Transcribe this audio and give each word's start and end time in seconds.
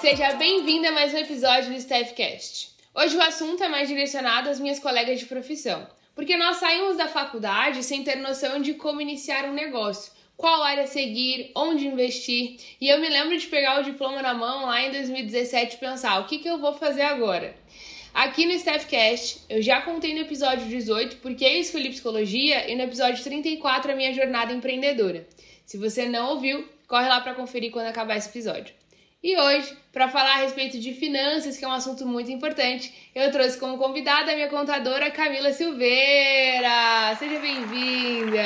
seja 0.00 0.34
bem-vinda 0.34 0.88
a 0.88 0.92
mais 0.92 1.14
um 1.14 1.18
episódio 1.18 1.70
do 1.70 1.76
Staffcast. 1.76 2.70
Hoje 2.94 3.16
o 3.16 3.22
assunto 3.22 3.62
é 3.62 3.68
mais 3.68 3.88
direcionado 3.88 4.48
às 4.48 4.58
minhas 4.58 4.78
colegas 4.78 5.20
de 5.20 5.26
profissão, 5.26 5.86
porque 6.14 6.36
nós 6.36 6.56
saímos 6.56 6.96
da 6.96 7.06
faculdade 7.06 7.82
sem 7.82 8.02
ter 8.02 8.16
noção 8.16 8.60
de 8.60 8.74
como 8.74 9.00
iniciar 9.00 9.44
um 9.44 9.52
negócio, 9.52 10.12
qual 10.36 10.62
área 10.62 10.86
seguir, 10.86 11.52
onde 11.54 11.86
investir, 11.86 12.56
e 12.80 12.88
eu 12.88 13.00
me 13.00 13.08
lembro 13.08 13.38
de 13.38 13.46
pegar 13.46 13.80
o 13.80 13.84
diploma 13.84 14.20
na 14.20 14.34
mão 14.34 14.66
lá 14.66 14.82
em 14.82 14.90
2017 14.90 15.76
e 15.76 15.78
pensar 15.78 16.20
o 16.20 16.26
que, 16.26 16.38
que 16.38 16.48
eu 16.48 16.58
vou 16.58 16.72
fazer 16.72 17.02
agora. 17.02 17.54
Aqui 18.12 18.46
no 18.46 18.52
Staffcast, 18.52 19.42
eu 19.48 19.62
já 19.62 19.82
contei 19.82 20.12
no 20.14 20.20
episódio 20.20 20.66
18 20.66 21.16
porque 21.18 21.44
eu 21.44 21.60
escolhi 21.60 21.90
psicologia 21.90 22.70
e 22.70 22.74
no 22.74 22.82
episódio 22.82 23.22
34 23.22 23.92
a 23.92 23.94
minha 23.94 24.12
jornada 24.12 24.52
empreendedora. 24.52 25.26
Se 25.64 25.78
você 25.78 26.06
não 26.06 26.30
ouviu, 26.30 26.68
corre 26.86 27.08
lá 27.08 27.20
para 27.20 27.34
conferir 27.34 27.70
quando 27.70 27.86
acabar 27.86 28.16
esse 28.16 28.28
episódio. 28.28 28.74
E 29.24 29.38
hoje, 29.38 29.74
para 29.90 30.06
falar 30.06 30.34
a 30.34 30.40
respeito 30.42 30.78
de 30.78 30.92
finanças, 30.92 31.56
que 31.56 31.64
é 31.64 31.68
um 31.68 31.72
assunto 31.72 32.06
muito 32.06 32.30
importante, 32.30 32.92
eu 33.14 33.32
trouxe 33.32 33.58
como 33.58 33.78
convidada 33.78 34.30
a 34.30 34.34
minha 34.34 34.50
contadora 34.50 35.10
Camila 35.10 35.50
Silveira. 35.50 37.16
Seja 37.18 37.40
bem-vinda! 37.40 38.42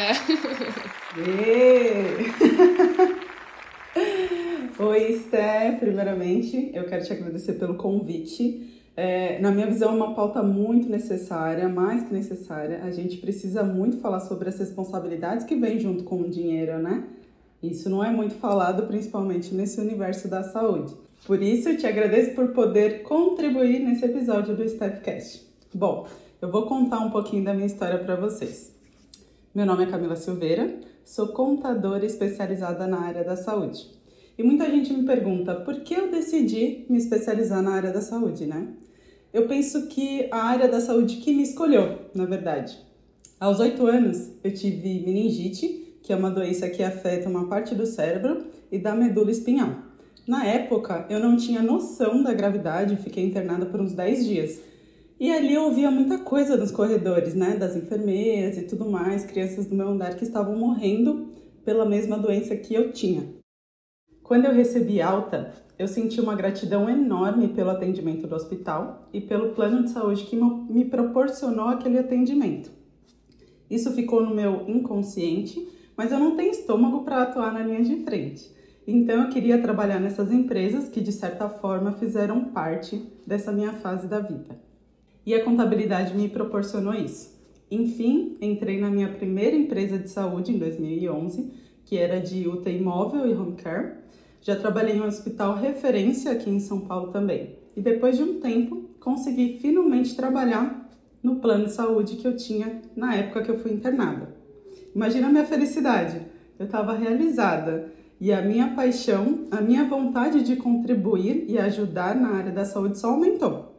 Oi, 4.79 5.03
Esté. 5.15 5.73
Primeiramente, 5.81 6.71
eu 6.73 6.85
quero 6.85 7.05
te 7.05 7.13
agradecer 7.13 7.55
pelo 7.55 7.75
convite. 7.75 8.81
É, 8.97 9.41
na 9.41 9.51
minha 9.51 9.67
visão, 9.67 9.91
é 9.91 9.97
uma 9.97 10.15
pauta 10.15 10.45
muito 10.45 10.89
necessária, 10.89 11.69
mais 11.69 12.05
que 12.05 12.15
necessária. 12.15 12.85
A 12.85 12.93
gente 12.93 13.17
precisa 13.17 13.65
muito 13.65 13.99
falar 13.99 14.21
sobre 14.21 14.49
as 14.49 14.57
responsabilidades 14.57 15.45
que 15.45 15.57
vêm 15.57 15.81
junto 15.81 16.05
com 16.05 16.21
o 16.21 16.31
dinheiro, 16.31 16.79
né? 16.79 17.03
Isso 17.63 17.91
não 17.91 18.05
é 18.05 18.11
muito 18.11 18.35
falado, 18.35 18.87
principalmente 18.87 19.53
nesse 19.53 19.81
universo 19.81 20.29
da 20.29 20.45
saúde. 20.45 20.95
Por 21.27 21.43
isso, 21.43 21.69
eu 21.69 21.77
te 21.77 21.87
agradeço 21.87 22.35
por 22.35 22.49
poder 22.49 23.03
contribuir 23.03 23.81
nesse 23.81 24.05
episódio 24.05 24.55
do 24.55 24.69
Stepcast. 24.69 25.45
Bom, 25.75 26.07
eu 26.41 26.51
vou 26.51 26.67
contar 26.67 27.01
um 27.01 27.11
pouquinho 27.11 27.45
da 27.45 27.53
minha 27.53 27.67
história 27.67 27.99
para 27.99 28.15
vocês. 28.15 28.73
Meu 29.53 29.67
nome 29.67 29.85
é 29.85 29.87
Camila 29.87 30.15
Silveira, 30.15 30.79
sou 31.05 31.29
contadora 31.29 32.07
especializada 32.07 32.87
na 32.87 33.01
área 33.01 33.25
da 33.25 33.37
saúde. 33.37 33.91
E 34.39 34.43
muita 34.45 34.71
gente 34.71 34.93
me 34.93 35.05
pergunta 35.05 35.57
por 35.57 35.81
que 35.81 35.95
eu 35.95 36.13
decidi 36.13 36.87
me 36.89 36.99
especializar 36.99 37.61
na 37.61 37.73
área 37.73 37.93
da 37.93 38.01
saúde, 38.01 38.47
né? 38.47 38.69
Eu 39.33 39.49
penso 39.49 39.89
que 39.89 40.29
a 40.31 40.45
área 40.45 40.69
da 40.69 40.81
saúde 40.81 41.17
que 41.17 41.35
me 41.35 41.43
escolheu, 41.43 41.99
na 42.15 42.25
verdade. 42.25 42.79
Aos 43.41 43.59
oito 43.59 43.85
anos, 43.85 44.31
eu 44.45 44.55
tive 44.55 45.01
meningite 45.01 45.88
que 46.09 46.13
é 46.15 46.17
uma 46.17 46.31
doença 46.31 46.71
que 46.71 46.83
afeta 46.83 47.29
uma 47.29 47.49
parte 47.49 47.75
do 47.75 47.85
cérebro 47.85 48.47
e 48.73 48.79
da 48.79 48.95
medula 48.95 49.31
espinhal. 49.31 49.75
Na 50.27 50.43
época, 50.43 51.05
eu 51.11 51.21
não 51.21 51.37
tinha 51.37 51.61
noção 51.61 52.23
da 52.23 52.33
gravidade, 52.33 52.97
fiquei 52.97 53.27
internada 53.27 53.67
por 53.67 53.79
uns 53.79 53.93
10 53.93 54.25
dias. 54.25 54.59
E 55.21 55.31
ali 55.31 55.53
eu 55.53 55.65
ouvia 55.65 55.91
muita 55.91 56.17
coisa 56.17 56.57
nos 56.57 56.71
corredores, 56.71 57.35
né, 57.35 57.57
das 57.57 57.77
enfermeiras 57.77 58.57
e 58.57 58.63
tudo 58.63 58.91
mais, 58.91 59.27
crianças 59.27 59.67
do 59.67 59.75
meu 59.75 59.87
andar 59.89 60.17
que 60.17 60.25
estavam 60.25 60.57
morrendo 60.57 61.29
pela 61.63 61.85
mesma 61.85 62.17
doença 62.17 62.57
que 62.57 62.73
eu 62.73 62.91
tinha. 62.91 63.25
Quando 64.23 64.47
eu 64.47 64.55
recebi 64.55 65.03
alta, 65.03 65.53
eu 65.79 65.87
senti 65.87 66.23
uma 66.23 66.35
gratidão 66.35 66.89
enorme 66.89 67.49
pelo 67.49 67.69
atendimento 67.69 68.27
do 68.27 68.35
hospital 68.35 69.11
e 69.13 69.21
pelo 69.21 69.51
plano 69.51 69.83
de 69.83 69.91
saúde 69.91 70.25
que 70.25 70.37
me 70.37 70.87
proporcionou 70.87 71.69
aquele 71.69 71.99
atendimento. 71.99 72.71
Isso 73.71 73.93
ficou 73.93 74.23
no 74.23 74.35
meu 74.35 74.65
inconsciente 74.67 75.77
mas 75.99 76.13
eu 76.13 76.21
não 76.21 76.37
tenho 76.37 76.53
estômago 76.53 77.03
para 77.03 77.23
atuar 77.23 77.53
na 77.53 77.59
linha 77.59 77.83
de 77.83 78.05
frente. 78.05 78.49
Então 78.87 79.25
eu 79.25 79.29
queria 79.31 79.61
trabalhar 79.61 79.99
nessas 79.99 80.31
empresas 80.31 80.89
que 80.89 81.01
de 81.01 81.11
certa 81.11 81.49
forma 81.49 81.91
fizeram 81.91 82.45
parte 82.45 83.05
dessa 83.27 83.51
minha 83.51 83.73
fase 83.73 84.07
da 84.07 84.21
vida. 84.21 84.57
E 85.27 85.35
a 85.35 85.45
contabilidade 85.45 86.17
me 86.17 86.29
proporcionou 86.29 86.95
isso. 86.95 87.37
Enfim, 87.69 88.37
entrei 88.41 88.81
na 88.81 88.89
minha 88.89 89.09
primeira 89.09 89.57
empresa 89.57 89.99
de 89.99 90.09
saúde 90.09 90.53
em 90.53 90.59
2011, 90.59 91.53
que 91.85 91.99
era 91.99 92.21
de 92.21 92.47
UTI 92.47 92.81
móvel 92.81 93.27
e 93.27 93.35
home 93.35 93.57
care. 93.57 93.95
Já 94.41 94.55
trabalhei 94.55 94.97
em 94.97 95.01
um 95.01 95.07
hospital 95.07 95.57
referência 95.57 96.31
aqui 96.31 96.49
em 96.49 96.61
São 96.61 96.81
Paulo 96.83 97.11
também. 97.11 97.57
E 97.77 97.83
depois 97.83 98.17
de 98.17 98.23
um 98.23 98.39
tempo, 98.39 98.89
consegui 99.01 99.59
finalmente 99.61 100.15
trabalhar 100.15 100.89
no 101.21 101.37
plano 101.37 101.65
de 101.65 101.73
saúde 101.73 102.17
que 102.17 102.27
eu 102.27 102.37
tinha 102.37 102.81
na 102.95 103.17
época 103.17 103.43
que 103.43 103.51
eu 103.51 103.59
fui 103.59 103.73
internada. 103.73 104.38
Imagina 104.95 105.29
a 105.29 105.31
minha 105.31 105.45
felicidade. 105.45 106.21
Eu 106.59 106.67
estava 106.67 106.95
realizada 106.95 107.93
e 108.21 108.33
a 108.33 108.43
minha 108.43 108.75
paixão, 108.75 109.47
a 109.51 109.61
minha 109.61 109.85
vontade 109.85 110.43
de 110.43 110.57
contribuir 110.57 111.45
e 111.49 111.59
ajudar 111.59 112.17
na 112.17 112.31
área 112.31 112.51
da 112.51 112.65
saúde 112.65 112.99
só 112.99 113.11
aumentou. 113.11 113.75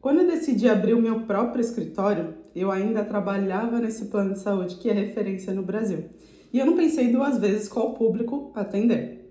Quando 0.00 0.20
eu 0.20 0.26
decidi 0.26 0.68
abrir 0.68 0.94
o 0.94 1.00
meu 1.00 1.20
próprio 1.20 1.60
escritório, 1.60 2.34
eu 2.54 2.70
ainda 2.70 3.04
trabalhava 3.04 3.78
nesse 3.80 4.06
plano 4.06 4.34
de 4.34 4.40
saúde 4.40 4.76
que 4.76 4.88
é 4.88 4.92
referência 4.92 5.52
no 5.54 5.62
Brasil. 5.62 6.04
E 6.52 6.58
eu 6.58 6.66
não 6.66 6.76
pensei 6.76 7.10
duas 7.10 7.38
vezes 7.38 7.68
qual 7.68 7.94
público 7.94 8.52
atender. 8.54 9.26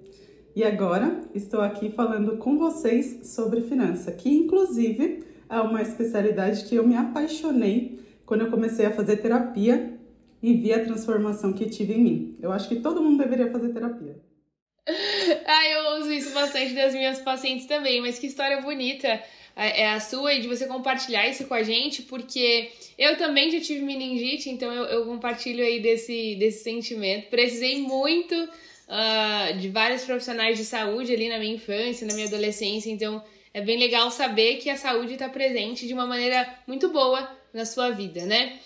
E 0.55 0.63
agora 0.63 1.21
estou 1.33 1.61
aqui 1.61 1.91
falando 1.91 2.37
com 2.37 2.57
vocês 2.57 3.27
sobre 3.27 3.61
finança, 3.61 4.11
que 4.11 4.29
inclusive 4.29 5.23
é 5.49 5.59
uma 5.59 5.81
especialidade 5.81 6.65
que 6.65 6.75
eu 6.75 6.87
me 6.87 6.95
apaixonei 6.95 7.99
quando 8.25 8.41
eu 8.41 8.51
comecei 8.51 8.85
a 8.85 8.91
fazer 8.91 9.17
terapia 9.17 9.94
e 10.45 10.53
vi 10.53 10.71
a 10.71 10.85
transformação 10.85 11.51
que 11.51 11.67
tive 11.67 11.93
em 11.93 12.03
mim. 12.03 12.37
Eu 12.39 12.51
acho 12.51 12.69
que 12.69 12.75
todo 12.75 13.01
mundo 13.01 13.17
deveria 13.17 13.51
fazer 13.51 13.73
terapia. 13.73 14.15
ah, 14.87 15.69
eu 15.69 15.99
uso 15.99 16.13
isso 16.13 16.31
bastante 16.35 16.75
das 16.75 16.93
minhas 16.93 17.19
pacientes 17.19 17.65
também, 17.65 17.99
mas 17.99 18.19
que 18.19 18.27
história 18.27 18.61
bonita 18.61 19.07
é, 19.55 19.81
é 19.81 19.91
a 19.91 19.99
sua 19.99 20.35
e 20.35 20.41
de 20.41 20.47
você 20.47 20.67
compartilhar 20.67 21.27
isso 21.27 21.47
com 21.47 21.55
a 21.55 21.63
gente, 21.63 22.03
porque 22.03 22.71
eu 22.95 23.17
também 23.17 23.49
já 23.49 23.59
tive 23.59 23.81
meningite, 23.81 24.51
então 24.51 24.71
eu, 24.71 24.83
eu 24.83 25.05
compartilho 25.07 25.65
aí 25.65 25.79
desse, 25.79 26.35
desse 26.35 26.63
sentimento. 26.63 27.27
Precisei 27.31 27.81
muito 27.81 28.35
uh, 28.35 29.57
de 29.57 29.67
vários 29.69 30.03
profissionais 30.03 30.59
de 30.59 30.63
saúde 30.63 31.11
ali 31.11 31.27
na 31.27 31.39
minha 31.39 31.55
infância, 31.55 32.05
na 32.05 32.13
minha 32.13 32.27
adolescência, 32.27 32.91
então 32.91 33.23
é 33.51 33.61
bem 33.61 33.79
legal 33.79 34.11
saber 34.11 34.57
que 34.57 34.69
a 34.69 34.77
saúde 34.77 35.13
está 35.13 35.27
presente 35.27 35.87
de 35.87 35.93
uma 35.95 36.05
maneira 36.05 36.47
muito 36.67 36.89
boa 36.89 37.27
na 37.51 37.65
sua 37.65 37.89
vida, 37.89 38.27
né? 38.27 38.59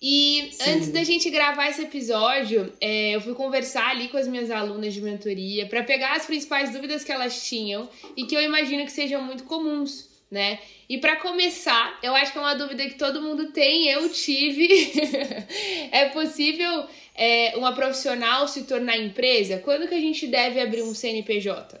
E 0.00 0.50
Sim. 0.52 0.70
antes 0.70 0.88
da 0.90 1.02
gente 1.02 1.28
gravar 1.28 1.68
esse 1.68 1.82
episódio, 1.82 2.72
é, 2.80 3.16
eu 3.16 3.20
fui 3.20 3.34
conversar 3.34 3.90
ali 3.90 4.06
com 4.08 4.16
as 4.16 4.28
minhas 4.28 4.48
alunas 4.48 4.94
de 4.94 5.00
mentoria 5.00 5.66
para 5.66 5.82
pegar 5.82 6.16
as 6.16 6.24
principais 6.24 6.70
dúvidas 6.70 7.02
que 7.02 7.10
elas 7.10 7.44
tinham 7.48 7.88
e 8.16 8.24
que 8.24 8.34
eu 8.34 8.40
imagino 8.40 8.84
que 8.84 8.92
sejam 8.92 9.20
muito 9.20 9.42
comuns, 9.42 10.08
né? 10.30 10.60
E 10.88 10.98
para 10.98 11.16
começar, 11.16 11.98
eu 12.00 12.14
acho 12.14 12.30
que 12.30 12.38
é 12.38 12.40
uma 12.40 12.54
dúvida 12.54 12.86
que 12.86 12.94
todo 12.94 13.20
mundo 13.20 13.50
tem, 13.50 13.88
eu 13.88 14.08
tive. 14.08 14.68
é 15.90 16.08
possível 16.10 16.86
é, 17.16 17.56
uma 17.56 17.74
profissional 17.74 18.46
se 18.46 18.62
tornar 18.62 18.96
empresa? 18.96 19.58
Quando 19.58 19.88
que 19.88 19.94
a 19.96 20.00
gente 20.00 20.28
deve 20.28 20.60
abrir 20.60 20.82
um 20.82 20.94
CNPJ? 20.94 21.80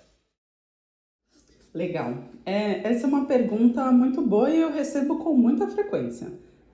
Legal. 1.72 2.24
É, 2.44 2.80
essa 2.82 3.06
é 3.06 3.08
uma 3.08 3.26
pergunta 3.26 3.92
muito 3.92 4.20
boa 4.22 4.50
e 4.50 4.58
eu 4.58 4.72
recebo 4.72 5.18
com 5.18 5.34
muita 5.34 5.68
frequência. 5.68 6.26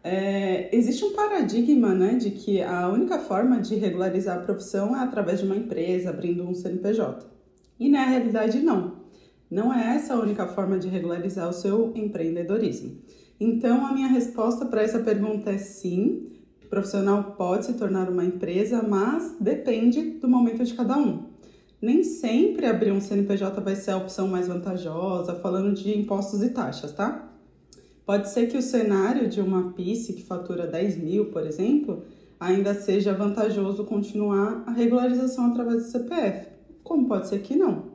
É, 0.06 0.68
existe 0.76 1.02
um 1.02 1.14
paradigma 1.14 1.94
né, 1.94 2.16
de 2.16 2.30
que 2.30 2.60
a 2.60 2.90
única 2.90 3.18
forma 3.18 3.58
de 3.58 3.74
regularizar 3.76 4.36
a 4.36 4.42
profissão 4.42 4.94
é 4.94 5.00
através 5.02 5.40
de 5.40 5.46
uma 5.46 5.56
empresa 5.56 6.10
abrindo 6.10 6.46
um 6.46 6.52
CNPJ. 6.52 7.26
E 7.80 7.88
na 7.88 8.04
realidade, 8.04 8.60
não. 8.60 9.02
Não 9.50 9.72
é 9.72 9.96
essa 9.96 10.12
a 10.12 10.20
única 10.20 10.46
forma 10.46 10.78
de 10.78 10.88
regularizar 10.88 11.48
o 11.48 11.54
seu 11.54 11.90
empreendedorismo. 11.94 12.98
Então, 13.40 13.86
a 13.86 13.94
minha 13.94 14.08
resposta 14.08 14.66
para 14.66 14.82
essa 14.82 14.98
pergunta 14.98 15.50
é 15.50 15.56
sim. 15.56 16.32
O 16.62 16.68
profissional 16.68 17.34
pode 17.38 17.64
se 17.64 17.72
tornar 17.72 18.10
uma 18.10 18.24
empresa, 18.24 18.82
mas 18.82 19.36
depende 19.40 20.02
do 20.02 20.28
momento 20.28 20.62
de 20.64 20.74
cada 20.74 20.98
um. 20.98 21.30
Nem 21.80 22.04
sempre 22.04 22.66
abrir 22.66 22.92
um 22.92 23.00
CNPJ 23.00 23.58
vai 23.62 23.74
ser 23.74 23.92
a 23.92 23.96
opção 23.96 24.28
mais 24.28 24.48
vantajosa, 24.48 25.34
falando 25.36 25.74
de 25.74 25.98
impostos 25.98 26.42
e 26.42 26.50
taxas, 26.50 26.92
tá? 26.92 27.33
Pode 28.06 28.28
ser 28.28 28.46
que 28.48 28.58
o 28.58 28.62
cenário 28.62 29.28
de 29.28 29.40
uma 29.40 29.72
PIS 29.72 30.08
que 30.08 30.22
fatura 30.22 30.66
10 30.66 30.98
mil, 30.98 31.30
por 31.30 31.46
exemplo, 31.46 32.04
ainda 32.38 32.74
seja 32.74 33.14
vantajoso 33.14 33.84
continuar 33.84 34.62
a 34.66 34.72
regularização 34.72 35.46
através 35.46 35.84
do 35.84 35.90
CPF, 35.90 36.48
como 36.82 37.08
pode 37.08 37.28
ser 37.28 37.40
que 37.40 37.56
não. 37.56 37.94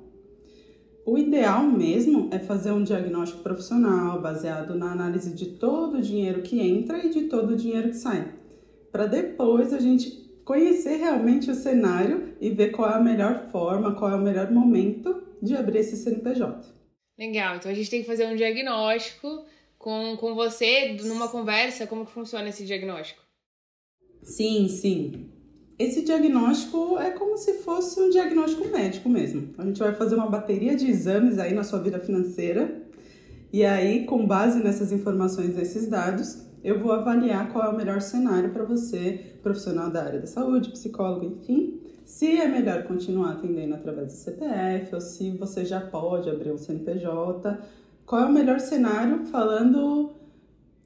O 1.06 1.18
ideal 1.18 1.64
mesmo 1.64 2.28
é 2.32 2.40
fazer 2.40 2.72
um 2.72 2.84
diagnóstico 2.84 3.44
profissional 3.44 4.22
baseado 4.22 4.76
na 4.76 4.92
análise 4.92 5.34
de 5.34 5.46
todo 5.46 5.98
o 5.98 6.02
dinheiro 6.02 6.42
que 6.42 6.60
entra 6.60 7.06
e 7.06 7.10
de 7.10 7.24
todo 7.24 7.52
o 7.52 7.58
dinheiro 7.58 7.90
que 7.90 7.98
sai, 7.98 8.34
para 8.92 9.06
depois 9.06 9.74
a 9.74 9.80
gente 9.80 10.10
conhecer 10.44 10.98
realmente 10.98 11.52
o 11.52 11.56
cenário 11.56 12.34
e 12.42 12.50
ver 12.50 12.70
qual 12.72 12.90
é 12.90 12.96
a 12.96 13.00
melhor 13.00 13.50
forma, 13.52 13.94
qual 13.94 14.12
é 14.12 14.16
o 14.16 14.22
melhor 14.22 14.52
momento 14.52 15.22
de 15.42 15.56
abrir 15.56 15.80
esse 15.80 15.96
CNPJ. 15.96 16.68
Legal, 17.18 17.58
então 17.58 17.72
a 17.72 17.76
gente 17.76 17.90
tem 17.90 18.02
que 18.02 18.08
fazer 18.08 18.26
um 18.26 18.36
diagnóstico 18.36 19.46
com, 19.80 20.16
com 20.18 20.36
você 20.36 20.96
numa 21.04 21.28
conversa? 21.28 21.88
Como 21.88 22.06
que 22.06 22.12
funciona 22.12 22.50
esse 22.50 22.64
diagnóstico? 22.66 23.24
Sim, 24.22 24.68
sim. 24.68 25.32
Esse 25.80 26.04
diagnóstico 26.04 27.00
é 27.00 27.10
como 27.10 27.38
se 27.38 27.54
fosse 27.60 28.00
um 28.00 28.10
diagnóstico 28.10 28.68
médico 28.68 29.10
mesmo. 29.10 29.56
A 29.58 29.66
gente 29.66 29.80
vai 29.80 29.96
fazer 29.96 30.14
uma 30.16 30.30
bateria 30.30 30.76
de 30.76 30.88
exames 30.88 31.40
aí 31.40 31.54
na 31.54 31.64
sua 31.64 31.80
vida 31.80 31.98
financeira 32.00 32.86
e 33.52 33.66
aí, 33.66 34.06
com 34.06 34.28
base 34.28 34.62
nessas 34.62 34.92
informações, 34.92 35.56
nesses 35.56 35.88
dados, 35.88 36.46
eu 36.64 36.80
vou 36.80 36.92
avaliar 36.92 37.52
qual 37.52 37.66
é 37.66 37.70
o 37.70 37.76
melhor 37.76 38.00
cenário 38.00 38.52
para 38.52 38.64
você, 38.64 39.38
profissional 39.42 39.90
da 39.90 40.04
área 40.04 40.20
da 40.20 40.28
saúde, 40.28 40.70
psicólogo, 40.70 41.26
enfim, 41.26 41.82
se 42.06 42.38
é 42.38 42.48
melhor 42.48 42.84
continuar 42.84 43.32
atendendo 43.32 43.74
através 43.74 44.08
do 44.08 44.14
CPF 44.14 44.94
ou 44.94 45.02
se 45.02 45.32
você 45.32 45.66
já 45.66 45.82
pode 45.82 46.30
abrir 46.30 46.52
um 46.52 46.58
CNPJ. 46.60 47.58
Qual 48.10 48.24
é 48.24 48.26
o 48.26 48.32
melhor 48.32 48.60
cenário 48.60 49.24
falando 49.28 50.16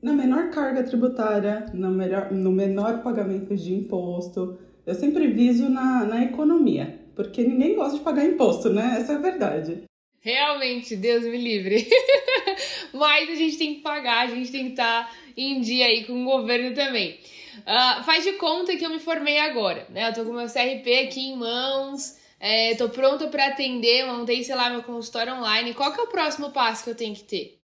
na 0.01 0.11
menor 0.11 0.49
carga 0.49 0.83
tributária, 0.83 1.67
no, 1.73 1.89
melhor, 1.89 2.29
no 2.33 2.51
menor 2.51 3.01
pagamento 3.01 3.55
de 3.55 3.73
imposto. 3.73 4.59
Eu 4.85 4.93
sempre 4.93 5.27
viso 5.27 5.69
na, 5.69 6.03
na 6.03 6.25
economia, 6.25 6.99
porque 7.15 7.41
ninguém 7.41 7.75
gosta 7.75 7.97
de 7.97 8.03
pagar 8.03 8.25
imposto, 8.25 8.69
né? 8.69 8.97
Essa 8.99 9.13
é 9.13 9.15
a 9.15 9.19
verdade. 9.19 9.83
Realmente, 10.19 10.97
Deus 10.97 11.23
me 11.23 11.37
livre. 11.37 11.87
Mas 12.91 13.29
a 13.29 13.35
gente 13.35 13.57
tem 13.57 13.75
que 13.75 13.81
pagar, 13.81 14.25
a 14.25 14.27
gente 14.27 14.51
tem 14.51 14.65
que 14.65 14.71
estar 14.71 15.07
tá 15.07 15.15
em 15.37 15.61
dia 15.61 15.85
aí 15.85 16.03
com 16.03 16.23
o 16.23 16.25
governo 16.25 16.75
também. 16.75 17.19
Uh, 17.59 18.03
faz 18.03 18.25
de 18.25 18.33
conta 18.33 18.75
que 18.75 18.85
eu 18.85 18.89
me 18.89 18.99
formei 18.99 19.39
agora, 19.39 19.87
né? 19.89 20.09
Eu 20.09 20.13
tô 20.13 20.25
com 20.25 20.33
meu 20.33 20.47
CRP 20.47 21.05
aqui 21.07 21.21
em 21.21 21.37
mãos, 21.37 22.17
é, 22.45 22.75
tô 22.75 22.89
pronta 22.89 23.29
para 23.29 23.47
atender, 23.47 24.05
montei, 24.05 24.43
sei 24.43 24.53
lá, 24.53 24.69
meu 24.69 24.83
consultório 24.83 25.33
online. 25.33 25.73
Qual 25.73 25.93
que 25.93 26.01
é 26.01 26.03
o 26.03 26.09
próximo 26.09 26.51
passo 26.51 26.83
que 26.83 26.89
eu 26.89 26.95
tenho 26.95 27.15
que 27.15 27.23
ter? 27.23 27.61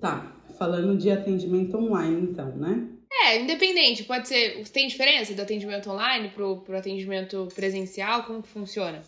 Tá, 0.00 0.34
falando 0.58 0.96
de 0.96 1.10
atendimento 1.10 1.76
online, 1.76 2.30
então, 2.30 2.56
né? 2.56 2.88
É, 3.12 3.38
independente, 3.38 4.04
pode 4.04 4.28
ser. 4.28 4.66
Tem 4.70 4.88
diferença 4.88 5.34
do 5.34 5.42
atendimento 5.42 5.90
online 5.90 6.30
pro, 6.30 6.62
pro 6.62 6.78
atendimento 6.78 7.46
presencial? 7.54 8.22
Como 8.22 8.42
que 8.42 8.48
funciona? 8.48 9.02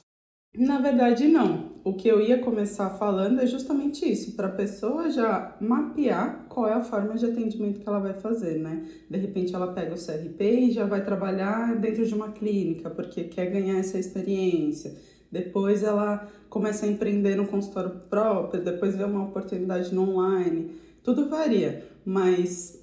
Na 0.56 0.78
verdade, 0.78 1.26
não. 1.26 1.74
O 1.82 1.92
que 1.92 2.08
eu 2.08 2.20
ia 2.20 2.38
começar 2.38 2.88
falando 2.90 3.40
é 3.40 3.46
justamente 3.46 4.10
isso, 4.10 4.32
para 4.32 4.46
a 4.46 4.52
pessoa 4.52 5.10
já 5.10 5.54
mapear 5.60 6.46
qual 6.48 6.68
é 6.68 6.72
a 6.72 6.82
forma 6.82 7.14
de 7.14 7.26
atendimento 7.26 7.80
que 7.80 7.88
ela 7.88 7.98
vai 7.98 8.14
fazer, 8.14 8.58
né? 8.58 8.86
De 9.10 9.18
repente 9.18 9.54
ela 9.54 9.72
pega 9.72 9.92
o 9.92 9.98
CRP 9.98 10.44
e 10.44 10.70
já 10.70 10.86
vai 10.86 11.04
trabalhar 11.04 11.76
dentro 11.76 12.06
de 12.06 12.14
uma 12.14 12.30
clínica, 12.30 12.88
porque 12.88 13.24
quer 13.24 13.50
ganhar 13.50 13.78
essa 13.78 13.98
experiência. 13.98 14.96
Depois 15.30 15.82
ela 15.82 16.26
começa 16.48 16.86
a 16.86 16.88
empreender 16.88 17.36
no 17.36 17.48
consultório 17.48 17.90
próprio, 18.08 18.62
depois 18.62 18.96
vê 18.96 19.04
uma 19.04 19.24
oportunidade 19.24 19.92
no 19.94 20.08
online. 20.08 20.70
Tudo 21.02 21.28
varia, 21.28 21.86
mas 22.04 22.80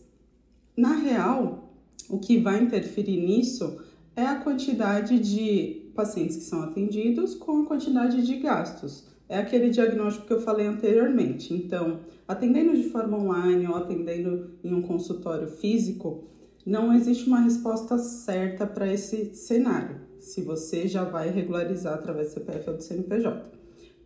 na 0.75 0.95
real, 0.95 1.73
o 2.09 2.19
que 2.19 2.37
vai 2.37 2.61
interferir 2.61 3.17
nisso 3.17 3.81
é 4.15 4.23
a 4.23 4.35
quantidade 4.35 5.17
de 5.17 5.80
pacientes 5.93 6.37
que 6.37 6.43
são 6.43 6.61
atendidos 6.61 7.35
com 7.35 7.61
a 7.61 7.65
quantidade 7.65 8.25
de 8.25 8.37
gastos. 8.37 9.07
É 9.27 9.37
aquele 9.37 9.69
diagnóstico 9.69 10.27
que 10.27 10.33
eu 10.33 10.41
falei 10.41 10.67
anteriormente. 10.67 11.53
Então, 11.53 12.01
atendendo 12.27 12.75
de 12.75 12.89
forma 12.89 13.17
online 13.17 13.67
ou 13.67 13.75
atendendo 13.75 14.51
em 14.63 14.73
um 14.73 14.81
consultório 14.81 15.47
físico, 15.47 16.25
não 16.65 16.93
existe 16.93 17.27
uma 17.27 17.39
resposta 17.39 17.97
certa 17.97 18.67
para 18.67 18.91
esse 18.91 19.33
cenário, 19.33 20.01
se 20.19 20.41
você 20.41 20.87
já 20.87 21.03
vai 21.03 21.29
regularizar 21.29 21.93
através 21.93 22.27
do 22.29 22.33
CPF 22.33 22.69
ou 22.69 22.75
do 22.77 22.83
CNPJ. 22.83 23.45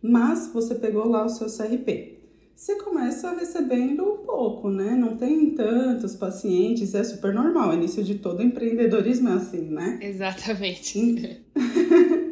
Mas 0.00 0.50
você 0.52 0.74
pegou 0.74 1.06
lá 1.08 1.24
o 1.24 1.28
seu 1.28 1.48
CRP. 1.48 2.15
Você 2.56 2.74
começa 2.76 3.32
recebendo 3.32 4.02
pouco, 4.24 4.70
né? 4.70 4.92
Não 4.92 5.14
tem 5.14 5.50
tantos 5.50 6.16
pacientes, 6.16 6.94
é 6.94 7.04
super 7.04 7.34
normal. 7.34 7.68
O 7.68 7.74
início 7.74 8.02
de 8.02 8.14
todo 8.14 8.42
empreendedorismo 8.42 9.28
é 9.28 9.32
assim, 9.32 9.68
né? 9.68 9.98
Exatamente. 10.00 11.44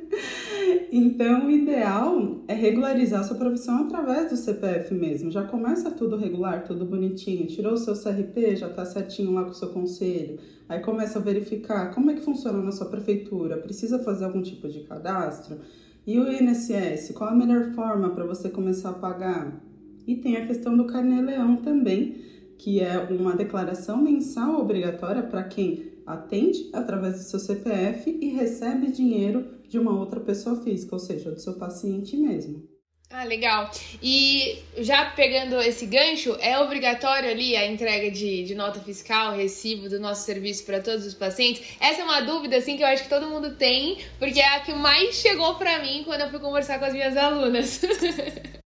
Então, 0.96 1.48
o 1.48 1.50
ideal 1.50 2.44
é 2.46 2.54
regularizar 2.54 3.24
sua 3.24 3.36
profissão 3.36 3.78
através 3.84 4.30
do 4.30 4.36
CPF 4.36 4.94
mesmo. 4.94 5.28
Já 5.28 5.42
começa 5.42 5.90
tudo 5.90 6.16
regular, 6.16 6.62
tudo 6.64 6.84
bonitinho. 6.84 7.48
Tirou 7.48 7.72
o 7.72 7.76
seu 7.76 7.94
CRP, 7.94 8.54
já 8.54 8.68
tá 8.68 8.84
certinho 8.84 9.32
lá 9.32 9.42
com 9.42 9.50
o 9.50 9.54
seu 9.54 9.70
conselho. 9.70 10.38
Aí 10.68 10.78
começa 10.78 11.18
a 11.18 11.22
verificar 11.22 11.92
como 11.92 12.12
é 12.12 12.14
que 12.14 12.20
funciona 12.20 12.62
na 12.62 12.70
sua 12.70 12.86
prefeitura. 12.86 13.56
Precisa 13.56 13.98
fazer 13.98 14.24
algum 14.24 14.40
tipo 14.40 14.68
de 14.68 14.84
cadastro? 14.84 15.58
E 16.06 16.16
o 16.16 16.30
INSS, 16.30 17.10
qual 17.12 17.30
a 17.30 17.34
melhor 17.34 17.72
forma 17.72 18.10
para 18.10 18.24
você 18.24 18.48
começar 18.48 18.90
a 18.90 18.94
pagar? 18.94 19.60
E 20.06 20.16
tem 20.16 20.36
a 20.36 20.46
questão 20.46 20.76
do 20.76 20.86
carnê-leão 20.86 21.56
também, 21.56 22.16
que 22.58 22.80
é 22.80 22.98
uma 22.98 23.34
declaração 23.34 24.00
mensal 24.00 24.60
obrigatória 24.60 25.22
para 25.22 25.44
quem 25.44 25.92
atende 26.06 26.68
através 26.72 27.14
do 27.14 27.22
seu 27.22 27.38
CPF 27.38 28.18
e 28.20 28.28
recebe 28.28 28.92
dinheiro 28.92 29.46
de 29.68 29.78
uma 29.78 29.98
outra 29.98 30.20
pessoa 30.20 30.62
física, 30.62 30.94
ou 30.94 30.98
seja, 30.98 31.30
do 31.30 31.40
seu 31.40 31.54
paciente 31.54 32.16
mesmo. 32.16 32.62
Ah, 33.10 33.24
legal. 33.24 33.70
E 34.02 34.58
já 34.78 35.10
pegando 35.10 35.60
esse 35.60 35.86
gancho, 35.86 36.36
é 36.40 36.58
obrigatório 36.58 37.30
ali 37.30 37.54
a 37.54 37.70
entrega 37.70 38.10
de, 38.10 38.44
de 38.44 38.54
nota 38.54 38.80
fiscal, 38.80 39.36
recibo 39.36 39.88
do 39.88 40.00
nosso 40.00 40.24
serviço 40.24 40.64
para 40.64 40.80
todos 40.80 41.06
os 41.06 41.14
pacientes? 41.14 41.62
Essa 41.80 42.00
é 42.00 42.04
uma 42.04 42.22
dúvida 42.22 42.56
assim 42.56 42.76
que 42.76 42.82
eu 42.82 42.88
acho 42.88 43.04
que 43.04 43.08
todo 43.08 43.28
mundo 43.28 43.54
tem, 43.54 43.98
porque 44.18 44.40
é 44.40 44.56
a 44.56 44.60
que 44.60 44.72
mais 44.74 45.14
chegou 45.14 45.54
para 45.54 45.80
mim 45.80 46.02
quando 46.04 46.22
eu 46.22 46.30
fui 46.30 46.40
conversar 46.40 46.78
com 46.78 46.86
as 46.86 46.92
minhas 46.92 47.16
alunas. 47.16 47.80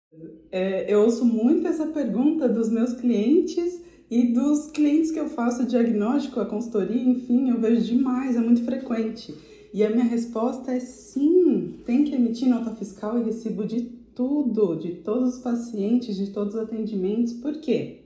é, 0.52 0.84
eu 0.92 1.00
ouço 1.00 1.24
muito 1.24 1.66
essa 1.66 1.86
pergunta 1.86 2.46
dos 2.46 2.68
meus 2.68 2.92
clientes 2.92 3.82
e 4.10 4.34
dos 4.34 4.70
clientes 4.70 5.10
que 5.10 5.18
eu 5.18 5.30
faço 5.30 5.64
diagnóstico, 5.64 6.38
a 6.38 6.44
consultoria, 6.44 7.02
enfim, 7.02 7.48
eu 7.48 7.58
vejo 7.58 7.86
demais, 7.86 8.36
é 8.36 8.40
muito 8.40 8.62
frequente. 8.62 9.34
E 9.72 9.82
a 9.82 9.88
minha 9.88 10.04
resposta 10.04 10.70
é 10.70 10.80
sim, 10.80 11.76
tem 11.86 12.04
que 12.04 12.14
emitir 12.14 12.46
nota 12.46 12.70
fiscal 12.72 13.18
e 13.18 13.24
recibo 13.24 13.64
de 13.64 13.80
tudo, 14.14 14.76
de 14.76 14.96
todos 14.96 15.36
os 15.36 15.42
pacientes, 15.42 16.14
de 16.14 16.26
todos 16.30 16.54
os 16.54 16.60
atendimentos. 16.60 17.32
Por 17.32 17.54
quê? 17.54 18.00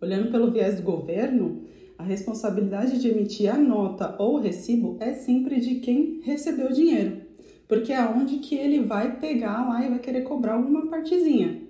Olhando 0.00 0.30
pelo 0.30 0.52
viés 0.52 0.76
do 0.76 0.84
governo, 0.84 1.62
a 1.98 2.04
responsabilidade 2.04 3.00
de 3.00 3.08
emitir 3.08 3.52
a 3.52 3.58
nota 3.58 4.14
ou 4.20 4.36
o 4.36 4.40
recibo 4.40 4.96
é 5.00 5.12
sempre 5.12 5.58
de 5.58 5.80
quem 5.80 6.20
recebeu 6.22 6.68
o 6.68 6.72
dinheiro, 6.72 7.16
porque 7.66 7.92
é 7.92 8.08
onde 8.08 8.36
que 8.36 8.54
ele 8.54 8.80
vai 8.84 9.18
pegar 9.18 9.68
lá 9.68 9.84
e 9.84 9.88
vai 9.88 9.98
querer 9.98 10.22
cobrar 10.22 10.54
alguma 10.54 10.86
partezinha. 10.86 11.69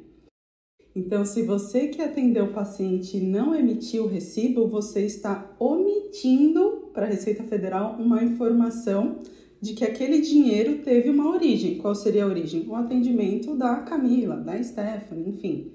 Então, 1.01 1.25
se 1.25 1.43
você 1.43 1.89
que 1.89 2.03
atendeu 2.03 2.45
o 2.45 2.53
paciente 2.53 3.19
não 3.19 3.55
emitiu 3.55 4.05
o 4.05 4.07
recibo, 4.07 4.69
você 4.69 5.07
está 5.07 5.51
omitindo 5.59 6.91
para 6.93 7.07
a 7.07 7.09
Receita 7.09 7.43
Federal 7.43 7.97
uma 7.99 8.23
informação 8.23 9.17
de 9.63 9.73
que 9.73 9.83
aquele 9.83 10.21
dinheiro 10.21 10.83
teve 10.83 11.09
uma 11.09 11.31
origem. 11.31 11.79
Qual 11.79 11.95
seria 11.95 12.25
a 12.25 12.27
origem? 12.27 12.67
O 12.69 12.77
atendimento 12.77 13.55
da 13.55 13.77
Camila, 13.77 14.37
da 14.37 14.63
Stephanie, 14.63 15.31
enfim. 15.31 15.73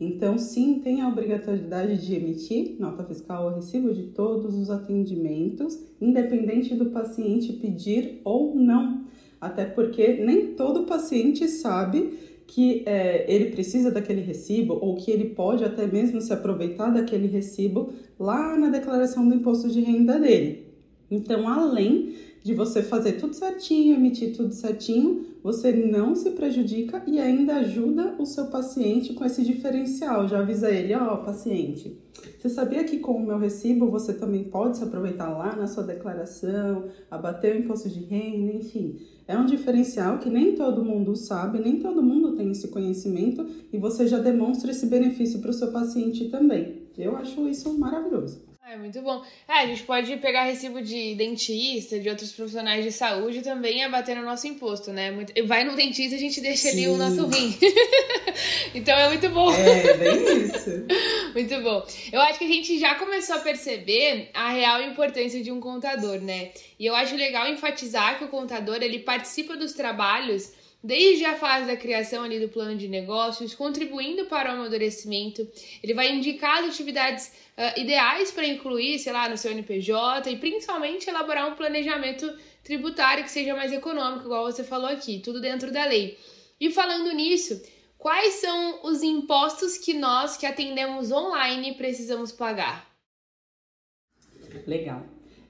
Então, 0.00 0.38
sim, 0.38 0.78
tem 0.78 1.00
a 1.00 1.08
obrigatoriedade 1.08 2.06
de 2.06 2.14
emitir 2.14 2.76
nota 2.78 3.02
fiscal 3.02 3.46
ou 3.46 3.56
recibo 3.56 3.92
de 3.92 4.04
todos 4.04 4.54
os 4.54 4.70
atendimentos, 4.70 5.76
independente 6.00 6.76
do 6.76 6.90
paciente 6.90 7.52
pedir 7.52 8.20
ou 8.24 8.54
não. 8.54 9.08
Até 9.40 9.64
porque 9.64 10.24
nem 10.24 10.54
todo 10.54 10.86
paciente 10.86 11.48
sabe 11.48 12.27
que 12.48 12.82
é, 12.86 13.26
ele 13.28 13.50
precisa 13.50 13.90
daquele 13.90 14.22
recibo 14.22 14.78
ou 14.80 14.96
que 14.96 15.10
ele 15.10 15.26
pode 15.26 15.62
até 15.62 15.86
mesmo 15.86 16.18
se 16.18 16.32
aproveitar 16.32 16.88
daquele 16.88 17.28
recibo 17.28 17.92
lá 18.18 18.56
na 18.56 18.70
declaração 18.70 19.28
do 19.28 19.34
imposto 19.34 19.68
de 19.68 19.80
renda 19.82 20.18
dele. 20.18 20.66
Então, 21.10 21.46
além 21.46 22.14
de 22.48 22.54
você 22.54 22.82
fazer 22.82 23.12
tudo 23.20 23.34
certinho, 23.34 23.94
emitir 23.94 24.34
tudo 24.34 24.54
certinho, 24.54 25.26
você 25.42 25.70
não 25.70 26.14
se 26.14 26.30
prejudica 26.30 27.02
e 27.06 27.20
ainda 27.20 27.56
ajuda 27.56 28.14
o 28.18 28.24
seu 28.24 28.46
paciente 28.46 29.12
com 29.12 29.22
esse 29.22 29.44
diferencial. 29.44 30.26
Já 30.26 30.38
avisa 30.38 30.70
ele, 30.70 30.94
ó, 30.94 31.12
oh, 31.12 31.18
paciente, 31.18 32.00
você 32.38 32.48
sabia 32.48 32.84
que 32.84 33.00
com 33.00 33.12
o 33.12 33.26
meu 33.26 33.36
recibo 33.36 33.90
você 33.90 34.14
também 34.14 34.44
pode 34.44 34.78
se 34.78 34.84
aproveitar 34.84 35.28
lá 35.28 35.54
na 35.54 35.66
sua 35.66 35.82
declaração, 35.82 36.86
abater 37.10 37.54
o 37.54 37.58
imposto 37.58 37.90
de 37.90 38.00
renda, 38.00 38.50
enfim. 38.54 38.96
É 39.26 39.36
um 39.36 39.44
diferencial 39.44 40.18
que 40.18 40.30
nem 40.30 40.54
todo 40.54 40.82
mundo 40.82 41.14
sabe, 41.16 41.58
nem 41.58 41.78
todo 41.78 42.02
mundo 42.02 42.34
tem 42.34 42.50
esse 42.50 42.68
conhecimento 42.68 43.46
e 43.70 43.76
você 43.76 44.06
já 44.06 44.18
demonstra 44.18 44.70
esse 44.70 44.86
benefício 44.86 45.38
para 45.40 45.50
o 45.50 45.52
seu 45.52 45.70
paciente 45.70 46.30
também. 46.30 46.84
Eu 46.96 47.14
acho 47.14 47.46
isso 47.46 47.78
maravilhoso. 47.78 48.47
É 48.70 48.76
muito 48.76 49.00
bom. 49.00 49.24
É, 49.48 49.60
a 49.60 49.66
gente 49.66 49.82
pode 49.84 50.14
pegar 50.18 50.44
recibo 50.44 50.82
de 50.82 51.14
dentista, 51.14 51.98
de 51.98 52.06
outros 52.06 52.32
profissionais 52.32 52.84
de 52.84 52.92
saúde 52.92 53.40
também 53.40 53.78
e 53.78 53.82
abater 53.82 54.14
no 54.14 54.22
nosso 54.22 54.46
imposto, 54.46 54.92
né? 54.92 55.10
Muito... 55.10 55.32
Vai 55.46 55.64
no 55.64 55.74
dentista 55.74 56.16
a 56.16 56.18
gente 56.18 56.38
deixa 56.42 56.68
Sim. 56.68 56.84
ali 56.84 56.88
o 56.88 56.98
nosso 56.98 57.26
rim. 57.28 57.56
então 58.74 58.94
é 58.94 59.08
muito 59.08 59.26
bom. 59.30 59.50
É, 59.54 59.94
bem 59.94 60.42
isso. 60.42 60.84
muito 61.32 61.62
bom. 61.62 61.82
Eu 62.12 62.20
acho 62.20 62.38
que 62.38 62.44
a 62.44 62.48
gente 62.48 62.78
já 62.78 62.94
começou 62.96 63.36
a 63.36 63.40
perceber 63.40 64.28
a 64.34 64.50
real 64.50 64.82
importância 64.82 65.42
de 65.42 65.50
um 65.50 65.60
contador, 65.60 66.20
né? 66.20 66.50
E 66.78 66.84
eu 66.84 66.94
acho 66.94 67.16
legal 67.16 67.48
enfatizar 67.48 68.18
que 68.18 68.24
o 68.24 68.28
contador 68.28 68.82
ele 68.82 68.98
participa 68.98 69.56
dos 69.56 69.72
trabalhos 69.72 70.52
desde 70.82 71.24
a 71.24 71.36
fase 71.36 71.66
da 71.66 71.76
criação 71.76 72.22
ali 72.22 72.38
do 72.38 72.48
plano 72.48 72.76
de 72.76 72.88
negócios, 72.88 73.54
contribuindo 73.54 74.26
para 74.26 74.50
o 74.50 74.54
amadurecimento. 74.54 75.46
Ele 75.82 75.94
vai 75.94 76.12
indicar 76.12 76.62
as 76.62 76.70
atividades 76.70 77.32
uh, 77.56 77.80
ideais 77.80 78.30
para 78.30 78.46
incluir, 78.46 78.98
sei 78.98 79.12
lá, 79.12 79.28
no 79.28 79.36
seu 79.36 79.50
NPJ 79.50 80.30
e 80.30 80.36
principalmente 80.36 81.08
elaborar 81.08 81.50
um 81.50 81.56
planejamento 81.56 82.32
tributário 82.62 83.24
que 83.24 83.30
seja 83.30 83.54
mais 83.56 83.72
econômico, 83.72 84.26
igual 84.26 84.44
você 84.44 84.62
falou 84.62 84.88
aqui, 84.88 85.20
tudo 85.20 85.40
dentro 85.40 85.72
da 85.72 85.84
lei. 85.84 86.16
E 86.60 86.70
falando 86.70 87.12
nisso, 87.12 87.60
quais 87.96 88.34
são 88.34 88.80
os 88.84 89.02
impostos 89.02 89.78
que 89.78 89.94
nós 89.94 90.36
que 90.36 90.46
atendemos 90.46 91.10
online 91.10 91.74
precisamos 91.74 92.30
pagar? 92.30 92.88
Legal. 94.66 95.04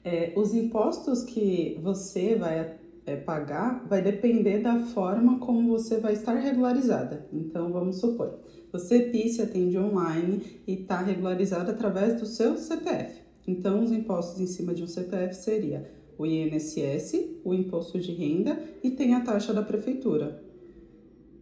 É, 0.05 0.33
os 0.37 0.55
impostos 0.55 1.23
que 1.25 1.79
você 1.83 2.35
vai 2.35 2.79
é, 3.09 3.17
pagar 3.17 3.87
vai 3.89 4.03
depender 4.03 4.59
da 4.59 4.79
forma 4.81 5.39
como 5.39 5.71
você 5.71 5.99
vai 5.99 6.13
estar 6.13 6.35
regularizada. 6.35 7.27
Então, 7.33 7.73
vamos 7.73 7.97
supor, 7.97 8.39
você 8.71 9.01
PIS 9.01 9.41
atende 9.41 9.79
online 9.79 10.61
e 10.67 10.75
está 10.75 11.01
regularizada 11.01 11.73
através 11.73 12.21
do 12.21 12.27
seu 12.27 12.57
CPF. 12.57 13.23
Então, 13.47 13.83
os 13.83 13.91
impostos 13.91 14.41
em 14.41 14.47
cima 14.47 14.75
de 14.75 14.83
um 14.83 14.87
CPF 14.87 15.35
seria 15.35 15.91
o 16.19 16.27
INSS, 16.27 17.15
o 17.45 17.55
imposto 17.55 17.99
de 17.99 18.13
renda 18.13 18.61
e 18.83 18.91
tem 18.91 19.15
a 19.15 19.21
taxa 19.21 19.55
da 19.55 19.63
prefeitura. 19.63 20.43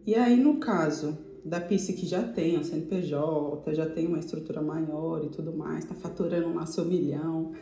E 0.07 0.15
aí, 0.15 0.37
no 0.37 0.59
caso 0.59 1.19
da 1.47 1.61
PIS 1.61 1.87
que 1.87 2.05
já 2.05 2.23
tem 2.25 2.59
o 2.59 2.65
CNPJ, 2.65 3.73
já 3.73 3.87
tem 3.87 4.07
uma 4.07 4.19
estrutura 4.19 4.61
maior 4.61 5.25
e 5.25 5.29
tudo 5.29 5.57
mais, 5.57 5.85
está 5.85 5.95
faturando 5.95 6.53
lá 6.53 6.67
seu 6.67 6.85
milhão. 6.85 7.53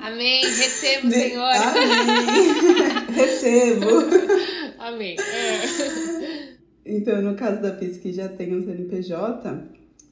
Amém. 0.00 0.44
Recebo, 0.44 1.10
Senhor. 1.10 1.42
Amém. 1.42 3.10
Recebo. 3.12 3.86
Amém. 4.78 5.16
É. 5.18 6.56
Então, 6.84 7.20
no 7.20 7.34
caso 7.34 7.60
da 7.60 7.72
PIS 7.72 7.98
que 7.98 8.12
já 8.12 8.28
tem 8.28 8.54
um 8.54 8.64
CNPJ, 8.64 9.64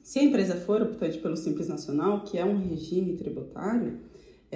se 0.03 0.19
a 0.19 0.23
empresa 0.23 0.55
for 0.57 0.81
optante 0.81 1.17
pelo 1.19 1.37
Simples 1.37 1.69
Nacional, 1.69 2.25
que 2.25 2.37
é 2.37 2.43
um 2.43 2.57
regime 2.57 3.15
tributário, 3.15 3.97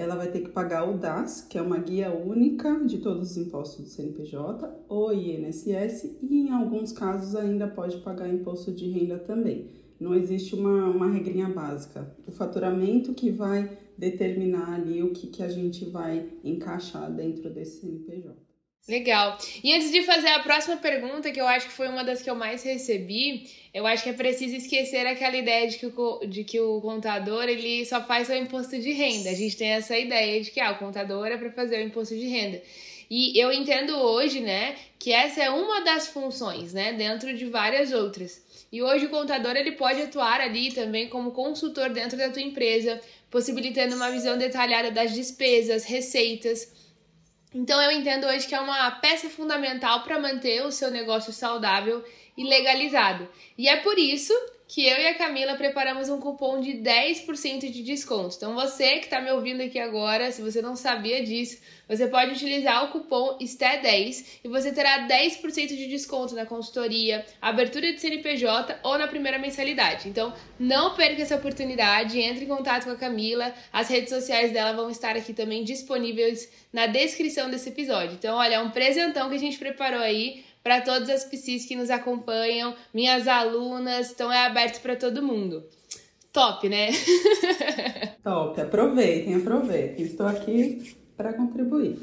ela 0.00 0.16
vai 0.16 0.30
ter 0.30 0.40
que 0.40 0.48
pagar 0.48 0.88
o 0.88 0.96
DAS, 0.96 1.42
que 1.42 1.58
é 1.58 1.62
uma 1.62 1.76
guia 1.76 2.10
única 2.10 2.82
de 2.86 2.98
todos 2.98 3.32
os 3.32 3.36
impostos 3.36 3.84
do 3.84 3.90
CNPJ, 3.90 4.66
o 4.88 5.12
INSS 5.12 6.16
e, 6.22 6.48
em 6.48 6.50
alguns 6.50 6.90
casos, 6.90 7.36
ainda 7.36 7.68
pode 7.68 7.98
pagar 7.98 8.26
imposto 8.26 8.72
de 8.72 8.88
renda 8.90 9.18
também. 9.18 9.68
Não 10.00 10.14
existe 10.14 10.54
uma, 10.54 10.86
uma 10.86 11.10
regrinha 11.10 11.50
básica. 11.50 12.16
O 12.26 12.32
faturamento 12.32 13.12
que 13.12 13.30
vai 13.30 13.78
determinar 13.98 14.72
ali 14.72 15.02
o 15.02 15.12
que, 15.12 15.26
que 15.26 15.42
a 15.42 15.48
gente 15.48 15.84
vai 15.84 16.30
encaixar 16.42 17.12
dentro 17.12 17.50
desse 17.50 17.82
CNPJ. 17.82 18.49
Legal. 18.88 19.38
E 19.62 19.72
antes 19.72 19.92
de 19.92 20.02
fazer 20.02 20.28
a 20.28 20.40
próxima 20.40 20.76
pergunta, 20.76 21.30
que 21.30 21.40
eu 21.40 21.46
acho 21.46 21.66
que 21.66 21.72
foi 21.72 21.88
uma 21.88 22.02
das 22.02 22.22
que 22.22 22.30
eu 22.30 22.34
mais 22.34 22.62
recebi, 22.62 23.48
eu 23.72 23.86
acho 23.86 24.02
que 24.02 24.08
é 24.08 24.12
preciso 24.12 24.56
esquecer 24.56 25.06
aquela 25.06 25.36
ideia 25.36 25.68
de 25.68 25.78
que 25.78 25.86
o, 25.86 26.26
de 26.26 26.44
que 26.44 26.60
o 26.60 26.80
contador 26.80 27.44
ele 27.44 27.84
só 27.86 28.02
faz 28.02 28.28
o 28.28 28.34
imposto 28.34 28.78
de 28.78 28.90
renda. 28.92 29.30
A 29.30 29.34
gente 29.34 29.56
tem 29.56 29.68
essa 29.68 29.96
ideia 29.96 30.42
de 30.42 30.50
que 30.50 30.58
ah, 30.60 30.72
o 30.72 30.78
contador 30.78 31.26
é 31.26 31.36
para 31.36 31.52
fazer 31.52 31.76
o 31.78 31.86
imposto 31.86 32.16
de 32.16 32.26
renda. 32.26 32.60
E 33.08 33.36
eu 33.40 33.52
entendo 33.52 33.96
hoje, 33.96 34.40
né, 34.40 34.76
que 34.98 35.12
essa 35.12 35.42
é 35.42 35.50
uma 35.50 35.80
das 35.82 36.06
funções, 36.06 36.72
né, 36.72 36.92
dentro 36.92 37.36
de 37.36 37.44
várias 37.46 37.92
outras. 37.92 38.40
E 38.72 38.80
hoje 38.82 39.06
o 39.06 39.10
contador 39.10 39.56
ele 39.56 39.72
pode 39.72 40.00
atuar 40.00 40.40
ali 40.40 40.72
também 40.72 41.08
como 41.08 41.32
consultor 41.32 41.90
dentro 41.90 42.16
da 42.16 42.30
tua 42.30 42.42
empresa, 42.42 43.00
possibilitando 43.28 43.96
uma 43.96 44.10
visão 44.10 44.38
detalhada 44.38 44.92
das 44.92 45.12
despesas, 45.12 45.84
receitas. 45.84 46.72
Então 47.52 47.80
eu 47.82 47.90
entendo 47.90 48.26
hoje 48.26 48.46
que 48.46 48.54
é 48.54 48.60
uma 48.60 48.90
peça 48.92 49.28
fundamental 49.28 50.02
para 50.02 50.20
manter 50.20 50.64
o 50.64 50.70
seu 50.70 50.90
negócio 50.90 51.32
saudável 51.32 52.04
e 52.36 52.44
legalizado. 52.44 53.28
E 53.58 53.68
é 53.68 53.76
por 53.76 53.98
isso 53.98 54.32
que 54.72 54.86
eu 54.86 54.96
e 54.98 55.08
a 55.08 55.14
Camila 55.16 55.56
preparamos 55.56 56.08
um 56.08 56.20
cupom 56.20 56.60
de 56.60 56.74
10% 56.74 57.68
de 57.72 57.82
desconto. 57.82 58.36
Então 58.36 58.54
você 58.54 58.98
que 58.98 59.06
está 59.06 59.20
me 59.20 59.28
ouvindo 59.32 59.60
aqui 59.60 59.80
agora, 59.80 60.30
se 60.30 60.40
você 60.40 60.62
não 60.62 60.76
sabia 60.76 61.24
disso, 61.24 61.60
você 61.88 62.06
pode 62.06 62.30
utilizar 62.30 62.84
o 62.84 62.92
cupom 62.92 63.36
STE10 63.40 64.38
e 64.44 64.48
você 64.48 64.70
terá 64.70 65.08
10% 65.08 65.66
de 65.66 65.88
desconto 65.88 66.36
na 66.36 66.46
consultoria, 66.46 67.26
abertura 67.42 67.92
de 67.92 68.00
CNPJ 68.00 68.78
ou 68.84 68.96
na 68.96 69.08
primeira 69.08 69.40
mensalidade. 69.40 70.08
Então 70.08 70.32
não 70.56 70.94
perca 70.94 71.20
essa 71.20 71.34
oportunidade, 71.34 72.20
entre 72.20 72.44
em 72.44 72.48
contato 72.48 72.84
com 72.84 72.92
a 72.92 72.96
Camila. 72.96 73.52
As 73.72 73.88
redes 73.88 74.10
sociais 74.10 74.52
dela 74.52 74.72
vão 74.72 74.88
estar 74.88 75.16
aqui 75.16 75.34
também 75.34 75.64
disponíveis 75.64 76.48
na 76.72 76.86
descrição 76.86 77.50
desse 77.50 77.70
episódio. 77.70 78.14
Então, 78.14 78.36
olha, 78.36 78.54
é 78.54 78.60
um 78.60 78.70
presentão 78.70 79.28
que 79.28 79.34
a 79.34 79.38
gente 79.38 79.58
preparou 79.58 80.00
aí 80.00 80.44
para 80.62 80.80
todas 80.80 81.08
as 81.08 81.24
psis 81.24 81.66
que 81.66 81.76
nos 81.76 81.90
acompanham, 81.90 82.74
minhas 82.92 83.26
alunas, 83.26 84.10
então 84.10 84.32
é 84.32 84.46
aberto 84.46 84.80
para 84.80 84.96
todo 84.96 85.22
mundo. 85.22 85.64
Top, 86.32 86.68
né? 86.68 86.90
Top, 88.22 88.60
aproveitem, 88.60 89.34
aproveitem. 89.34 90.04
Estou 90.04 90.26
aqui 90.26 90.96
para 91.16 91.32
contribuir. 91.32 91.98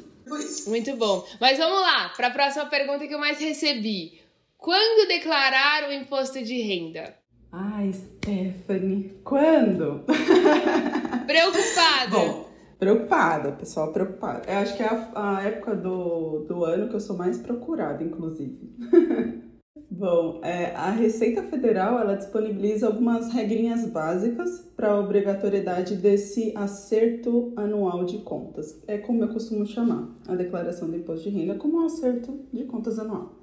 Muito 0.67 0.95
bom. 0.97 1.25
Mas 1.39 1.57
vamos 1.57 1.81
lá, 1.81 2.09
para 2.09 2.27
a 2.27 2.31
próxima 2.31 2.65
pergunta 2.65 3.07
que 3.07 3.13
eu 3.13 3.19
mais 3.19 3.39
recebi. 3.39 4.19
Quando 4.57 5.07
declarar 5.07 5.87
o 5.87 5.93
imposto 5.93 6.43
de 6.43 6.61
renda? 6.61 7.15
Ai, 7.51 7.93
Stephanie, 7.93 9.15
quando? 9.23 10.03
Preocupada. 11.25 12.09
Bom, 12.09 12.46
Preocupada, 12.79 13.53
pessoal, 13.53 13.91
preocupada. 13.91 14.43
Eu 14.47 14.57
acho 14.59 14.77
que 14.77 14.83
é 14.83 14.87
a, 14.87 15.37
a 15.37 15.43
época 15.43 15.75
do, 15.75 16.45
do 16.47 16.63
ano 16.63 16.87
que 16.89 16.95
eu 16.95 16.99
sou 16.99 17.17
mais 17.17 17.39
procurada, 17.39 18.03
inclusive. 18.03 18.75
Bom, 19.89 20.41
é, 20.43 20.75
a 20.75 20.91
Receita 20.91 21.41
Federal 21.41 21.99
ela 21.99 22.13
disponibiliza 22.13 22.85
algumas 22.85 23.33
regrinhas 23.33 23.89
básicas 23.89 24.59
para 24.75 24.91
a 24.91 24.99
obrigatoriedade 24.99 25.95
desse 25.95 26.53
acerto 26.55 27.51
anual 27.55 28.05
de 28.05 28.19
contas. 28.19 28.79
É 28.85 28.99
como 28.99 29.23
eu 29.23 29.29
costumo 29.29 29.65
chamar 29.65 30.15
a 30.27 30.35
declaração 30.35 30.87
do 30.87 30.97
imposto 30.97 31.27
de 31.27 31.35
renda 31.35 31.55
como 31.55 31.81
um 31.81 31.85
acerto 31.85 32.45
de 32.53 32.65
contas 32.65 32.99
anual. 32.99 33.37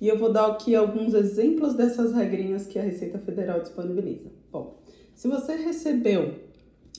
E 0.00 0.06
eu 0.06 0.16
vou 0.16 0.32
dar 0.32 0.46
aqui 0.46 0.76
alguns 0.76 1.12
exemplos 1.12 1.74
dessas 1.74 2.12
regrinhas 2.12 2.66
que 2.66 2.78
a 2.78 2.82
Receita 2.82 3.18
Federal 3.18 3.60
disponibiliza. 3.60 4.30
Bom, 4.52 4.82
se 5.14 5.26
você 5.26 5.56
recebeu 5.56 6.45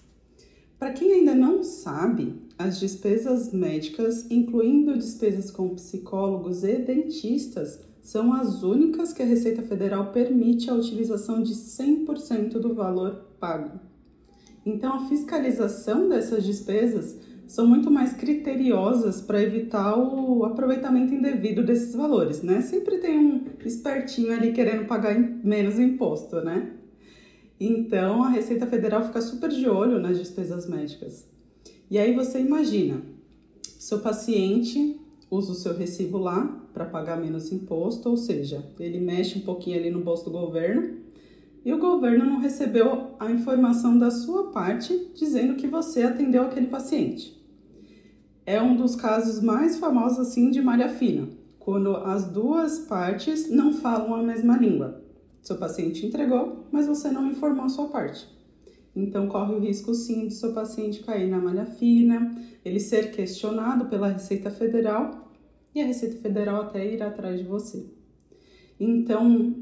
Para 0.78 0.92
quem 0.92 1.14
ainda 1.14 1.34
não 1.34 1.64
sabe, 1.64 2.43
as 2.58 2.80
despesas 2.80 3.52
médicas, 3.52 4.30
incluindo 4.30 4.98
despesas 4.98 5.52
com 5.52 5.76
psicólogos 5.76 6.64
e 6.64 6.78
dentistas, 6.78 7.80
são 8.02 8.34
as 8.34 8.64
únicas 8.64 9.14
que 9.14 9.24
a 9.24 9.26
Receita 9.26 9.62
Federal 9.62 10.12
permite 10.12 10.70
a 10.70 10.74
utilização 10.74 11.42
de 11.42 11.54
100% 11.54 12.60
do 12.60 12.74
valor 12.74 13.28
pago. 13.40 13.80
Então, 14.66 14.94
a 14.94 15.06
fiscalização 15.08 16.10
dessas 16.10 16.44
despesas 16.44 17.18
são 17.48 17.68
muito 17.68 17.92
mais 17.92 18.14
criteriosas 18.14 19.22
para 19.22 19.42
evitar 19.42 19.98
o 19.98 20.44
aproveitamento 20.46 21.14
indevido 21.14 21.64
desses 21.64 21.94
valores, 21.94 22.42
né? 22.42 22.62
Sempre 22.62 22.98
tem 22.98 23.18
um 23.18 23.46
espertinho 23.66 24.34
ali 24.34 24.54
querendo 24.54 24.86
pagar 24.86 25.18
menos 25.20 25.78
imposto, 25.78 26.38
né? 26.38 26.72
Então 27.60 28.24
a 28.24 28.30
Receita 28.30 28.66
Federal 28.66 29.04
fica 29.06 29.22
super 29.22 29.50
de 29.50 29.70
olho 29.70 30.00
nas 30.00 30.18
despesas 30.18 30.68
médicas. 30.68 31.33
E 31.94 32.00
aí 32.00 32.12
você 32.12 32.40
imagina, 32.40 33.02
seu 33.62 34.00
paciente 34.00 35.00
usa 35.30 35.52
o 35.52 35.56
seu 35.56 35.78
recibo 35.78 36.18
lá 36.18 36.60
para 36.74 36.86
pagar 36.86 37.22
menos 37.22 37.52
imposto, 37.52 38.10
ou 38.10 38.18
seja, 38.18 38.66
ele 38.80 39.00
mexe 39.00 39.38
um 39.38 39.44
pouquinho 39.44 39.78
ali 39.78 39.92
no 39.92 40.02
bolso 40.02 40.26
do 40.26 40.32
governo 40.32 40.98
e 41.64 41.72
o 41.72 41.78
governo 41.78 42.26
não 42.26 42.40
recebeu 42.40 43.12
a 43.20 43.30
informação 43.30 44.00
da 44.00 44.10
sua 44.10 44.50
parte 44.50 45.12
dizendo 45.14 45.54
que 45.54 45.68
você 45.68 46.02
atendeu 46.02 46.42
aquele 46.42 46.66
paciente. 46.66 47.40
É 48.44 48.60
um 48.60 48.76
dos 48.76 48.96
casos 48.96 49.40
mais 49.40 49.78
famosos 49.78 50.18
assim 50.18 50.50
de 50.50 50.64
malha 50.64 50.90
fina, 50.90 51.30
quando 51.60 51.96
as 51.96 52.26
duas 52.28 52.80
partes 52.80 53.52
não 53.52 53.72
falam 53.72 54.16
a 54.16 54.24
mesma 54.24 54.58
língua. 54.58 55.00
Seu 55.44 55.58
paciente 55.58 56.08
entregou, 56.08 56.66
mas 56.72 56.88
você 56.88 57.12
não 57.12 57.30
informou 57.30 57.66
a 57.66 57.70
sua 57.70 57.86
parte. 57.86 58.34
Então 58.96 59.28
corre 59.28 59.54
o 59.54 59.60
risco 59.60 59.94
sim 59.94 60.28
de 60.28 60.34
seu 60.34 60.54
paciente 60.54 61.04
cair 61.04 61.28
na 61.28 61.40
malha 61.40 61.66
fina, 61.66 62.36
ele 62.64 62.80
ser 62.80 63.12
questionado 63.12 63.86
pela 63.86 64.08
Receita 64.08 64.52
Federal 64.52 65.32
e 65.74 65.82
a 65.82 65.86
Receita 65.86 66.18
Federal 66.18 66.62
até 66.62 66.94
ir 66.94 67.02
atrás 67.02 67.40
de 67.40 67.46
você. 67.46 67.86
Então, 68.80 69.56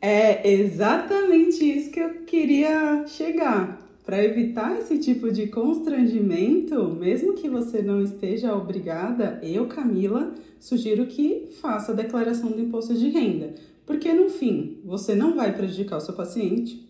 é 0.00 0.50
exatamente 0.50 1.64
isso 1.64 1.90
que 1.90 2.00
eu 2.00 2.24
queria 2.24 3.06
chegar. 3.06 3.80
Para 4.04 4.22
evitar 4.24 4.76
esse 4.78 4.98
tipo 4.98 5.30
de 5.30 5.46
constrangimento, 5.46 6.88
mesmo 6.88 7.34
que 7.34 7.48
você 7.48 7.82
não 7.82 8.02
esteja 8.02 8.52
obrigada, 8.52 9.38
eu, 9.44 9.68
Camila, 9.68 10.34
sugiro 10.58 11.06
que 11.06 11.48
faça 11.60 11.92
a 11.92 11.94
declaração 11.94 12.50
do 12.50 12.60
imposto 12.60 12.94
de 12.94 13.08
renda. 13.10 13.54
Porque 13.86 14.12
no 14.12 14.28
fim, 14.28 14.80
você 14.84 15.14
não 15.14 15.36
vai 15.36 15.54
prejudicar 15.54 15.98
o 15.98 16.00
seu 16.00 16.14
paciente, 16.14 16.81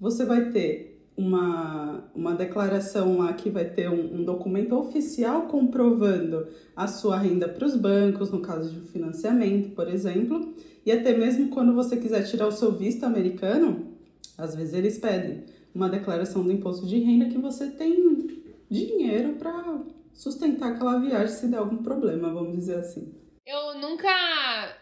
você 0.00 0.24
vai 0.24 0.50
ter 0.50 0.90
uma, 1.16 2.04
uma 2.14 2.34
declaração 2.34 3.18
lá 3.18 3.32
que 3.34 3.50
vai 3.50 3.66
ter 3.66 3.90
um, 3.90 4.20
um 4.20 4.24
documento 4.24 4.74
oficial 4.74 5.42
comprovando 5.42 6.46
a 6.74 6.86
sua 6.86 7.18
renda 7.18 7.46
para 7.48 7.66
os 7.66 7.76
bancos, 7.76 8.30
no 8.30 8.40
caso 8.40 8.70
de 8.70 8.80
um 8.80 8.86
financiamento, 8.86 9.74
por 9.74 9.88
exemplo, 9.88 10.54
e 10.84 10.90
até 10.90 11.16
mesmo 11.16 11.50
quando 11.50 11.74
você 11.74 11.96
quiser 11.96 12.24
tirar 12.24 12.46
o 12.46 12.52
seu 12.52 12.72
visto 12.72 13.04
americano, 13.04 13.88
às 14.38 14.54
vezes 14.54 14.72
eles 14.72 14.98
pedem 14.98 15.44
uma 15.74 15.88
declaração 15.88 16.42
do 16.42 16.50
imposto 16.50 16.86
de 16.86 16.98
renda 16.98 17.26
que 17.26 17.38
você 17.38 17.66
tem 17.68 18.40
dinheiro 18.70 19.34
para 19.34 19.82
sustentar 20.14 20.72
aquela 20.72 20.98
viagem 20.98 21.34
se 21.34 21.46
der 21.48 21.58
algum 21.58 21.78
problema, 21.78 22.32
vamos 22.32 22.56
dizer 22.56 22.76
assim. 22.76 23.12
Eu 23.52 23.74
nunca 23.74 24.08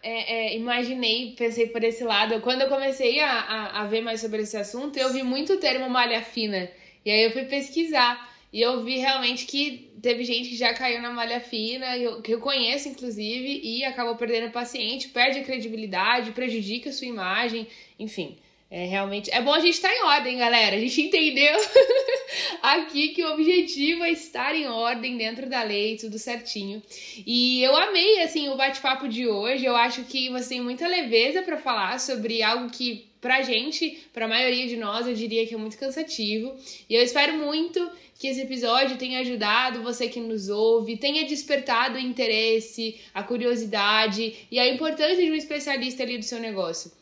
é, 0.03 0.51
é, 0.51 0.55
imaginei, 0.55 1.33
pensei 1.35 1.65
por 1.69 1.83
esse 1.83 2.03
lado. 2.03 2.39
Quando 2.39 2.61
eu 2.61 2.69
comecei 2.69 3.19
a, 3.19 3.31
a, 3.31 3.81
a, 3.81 3.87
ver 3.87 4.01
mais 4.01 4.21
sobre 4.21 4.43
esse 4.43 4.55
assunto, 4.55 4.95
eu 4.95 5.11
vi 5.11 5.23
muito 5.23 5.53
o 5.53 5.57
termo 5.57 5.89
malha 5.89 6.21
fina. 6.21 6.69
E 7.03 7.09
aí 7.09 7.23
eu 7.23 7.31
fui 7.31 7.45
pesquisar. 7.45 8.29
E 8.53 8.61
eu 8.61 8.83
vi 8.83 8.97
realmente 8.97 9.47
que 9.47 9.89
teve 9.99 10.23
gente 10.23 10.49
que 10.49 10.55
já 10.55 10.71
caiu 10.71 11.01
na 11.01 11.09
malha 11.09 11.39
fina, 11.39 11.87
que 12.23 12.31
eu 12.31 12.39
conheço, 12.39 12.89
inclusive, 12.89 13.59
e 13.63 13.83
acabou 13.83 14.15
perdendo 14.15 14.51
paciente, 14.51 15.09
perde 15.09 15.39
a 15.39 15.43
credibilidade, 15.43 16.31
prejudica 16.31 16.91
a 16.91 16.93
sua 16.93 17.07
imagem, 17.07 17.67
enfim. 17.97 18.37
É 18.71 18.85
realmente. 18.85 19.31
É 19.31 19.41
bom 19.41 19.51
a 19.51 19.59
gente 19.59 19.73
estar 19.73 19.91
em 19.91 20.03
ordem, 20.03 20.37
galera. 20.37 20.75
A 20.75 20.79
gente 20.79 21.01
entendeu 21.01 21.57
aqui 22.61 23.09
que 23.09 23.23
o 23.23 23.33
objetivo 23.33 24.03
é 24.03 24.11
estar 24.11 24.55
em 24.55 24.67
ordem 24.67 25.17
dentro 25.17 25.49
da 25.49 25.63
lei, 25.63 25.97
tudo 25.97 26.19
certinho. 26.19 26.81
E 27.25 27.63
eu 27.63 27.75
amei, 27.75 28.21
assim, 28.21 28.47
o 28.49 28.55
bate-papo 28.55 29.07
de 29.07 29.27
hoje. 29.27 29.65
Eu 29.65 29.75
acho 29.75 30.03
que 30.03 30.29
você 30.29 30.49
tem 30.49 30.61
muita 30.61 30.87
leveza 30.87 31.41
para 31.41 31.57
falar 31.57 31.99
sobre 31.99 32.43
algo 32.43 32.69
que, 32.69 33.07
pra 33.19 33.41
gente, 33.41 33.97
pra 34.13 34.27
maioria 34.27 34.67
de 34.67 34.77
nós, 34.77 35.07
eu 35.07 35.15
diria 35.15 35.47
que 35.47 35.55
é 35.55 35.57
muito 35.57 35.77
cansativo. 35.77 36.55
E 36.87 36.93
eu 36.93 37.01
espero 37.01 37.39
muito 37.39 37.89
que 38.19 38.27
esse 38.27 38.41
episódio 38.41 38.97
tenha 38.97 39.21
ajudado 39.21 39.81
você 39.81 40.07
que 40.07 40.19
nos 40.19 40.47
ouve, 40.47 40.97
tenha 40.97 41.25
despertado 41.25 41.95
o 41.95 41.99
interesse, 41.99 42.99
a 43.15 43.23
curiosidade 43.23 44.35
e 44.51 44.59
a 44.59 44.67
importância 44.67 45.25
de 45.25 45.31
um 45.31 45.35
especialista 45.35 46.03
ali 46.03 46.19
do 46.19 46.25
seu 46.25 46.39
negócio. 46.39 46.98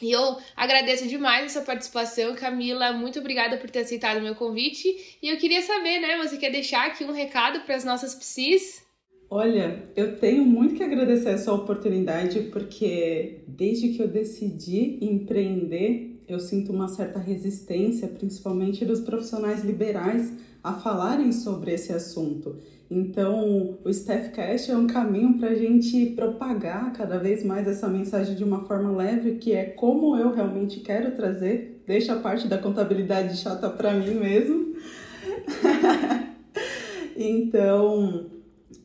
E 0.00 0.12
eu 0.12 0.36
agradeço 0.56 1.06
demais 1.06 1.46
essa 1.46 1.62
participação, 1.62 2.34
Camila. 2.34 2.92
Muito 2.92 3.18
obrigada 3.18 3.56
por 3.56 3.68
ter 3.70 3.80
aceitado 3.80 4.18
o 4.18 4.22
meu 4.22 4.34
convite. 4.34 5.18
E 5.22 5.28
eu 5.28 5.36
queria 5.36 5.62
saber, 5.62 5.98
né? 6.00 6.16
Você 6.18 6.36
quer 6.36 6.50
deixar 6.50 6.86
aqui 6.86 7.04
um 7.04 7.12
recado 7.12 7.60
para 7.60 7.74
as 7.74 7.84
nossas 7.84 8.14
psis? 8.14 8.86
Olha, 9.30 9.90
eu 9.94 10.18
tenho 10.18 10.44
muito 10.44 10.74
que 10.74 10.82
agradecer 10.82 11.30
essa 11.30 11.52
oportunidade 11.52 12.44
porque 12.44 13.40
desde 13.46 13.90
que 13.90 14.02
eu 14.02 14.08
decidi 14.08 14.98
empreender, 15.02 16.22
eu 16.26 16.40
sinto 16.40 16.72
uma 16.72 16.88
certa 16.88 17.18
resistência, 17.18 18.08
principalmente 18.08 18.86
dos 18.86 19.00
profissionais 19.00 19.62
liberais, 19.62 20.32
a 20.62 20.72
falarem 20.74 21.30
sobre 21.30 21.72
esse 21.72 21.92
assunto. 21.92 22.58
Então, 22.90 23.78
o 23.84 23.90
Staffcast 23.90 24.70
é 24.70 24.76
um 24.76 24.86
caminho 24.86 25.38
para 25.38 25.50
a 25.50 25.54
gente 25.54 26.06
propagar 26.16 26.92
cada 26.94 27.18
vez 27.18 27.44
mais 27.44 27.68
essa 27.68 27.86
mensagem 27.86 28.34
de 28.34 28.42
uma 28.42 28.64
forma 28.64 28.90
leve, 28.96 29.36
que 29.36 29.52
é 29.52 29.64
como 29.64 30.16
eu 30.16 30.32
realmente 30.32 30.80
quero 30.80 31.14
trazer. 31.14 31.82
Deixa 31.86 32.14
a 32.14 32.18
parte 32.18 32.48
da 32.48 32.56
contabilidade 32.56 33.36
chata 33.36 33.68
para 33.68 33.92
mim 33.92 34.14
mesmo. 34.14 34.74
então, 37.14 38.37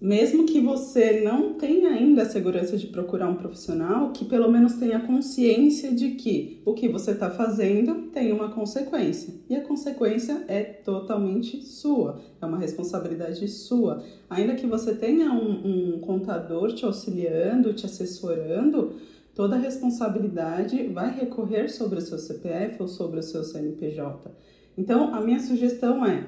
mesmo 0.03 0.45
que 0.45 0.59
você 0.59 1.21
não 1.21 1.53
tenha 1.53 1.91
ainda 1.91 2.23
a 2.23 2.29
segurança 2.29 2.75
de 2.75 2.87
procurar 2.87 3.29
um 3.29 3.35
profissional, 3.35 4.11
que 4.11 4.25
pelo 4.25 4.51
menos 4.51 4.73
tenha 4.73 4.99
consciência 4.99 5.93
de 5.93 6.09
que 6.15 6.61
o 6.65 6.73
que 6.73 6.89
você 6.89 7.11
está 7.11 7.29
fazendo 7.29 8.09
tem 8.11 8.33
uma 8.33 8.49
consequência. 8.49 9.33
E 9.49 9.55
a 9.55 9.63
consequência 9.63 10.43
é 10.49 10.61
totalmente 10.61 11.61
sua, 11.61 12.19
é 12.41 12.45
uma 12.45 12.57
responsabilidade 12.57 13.47
sua. 13.47 14.03
Ainda 14.29 14.55
que 14.55 14.67
você 14.67 14.93
tenha 14.93 15.31
um, 15.31 15.95
um 15.95 15.99
contador 16.01 16.73
te 16.73 16.83
auxiliando, 16.83 17.73
te 17.73 17.85
assessorando, 17.85 18.97
toda 19.33 19.55
a 19.55 19.59
responsabilidade 19.59 20.85
vai 20.87 21.17
recorrer 21.17 21.69
sobre 21.69 21.99
o 21.99 22.01
seu 22.01 22.17
CPF 22.17 22.81
ou 22.81 22.89
sobre 22.89 23.21
o 23.21 23.23
seu 23.23 23.41
CNPJ. 23.41 24.29
Então, 24.77 25.15
a 25.15 25.21
minha 25.21 25.39
sugestão 25.39 26.05
é 26.05 26.27